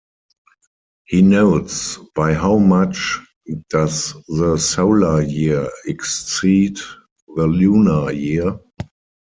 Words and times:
He 1.05 1.21
notes, 1.21 1.99
By 2.15 2.33
how 2.33 2.57
much 2.57 3.19
does 3.69 4.15
the 4.29 4.57
solar 4.57 5.21
year 5.21 5.69
exceed 5.85 6.77
the 7.35 7.45
lunar 7.45 8.11
year? 8.11 8.59